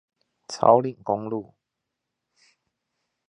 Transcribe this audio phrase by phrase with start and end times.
[0.47, 1.53] 草嶺公路